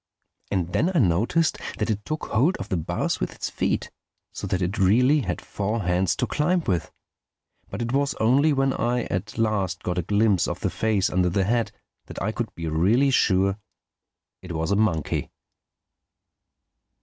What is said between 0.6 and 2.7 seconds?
then I noticed that it took hold of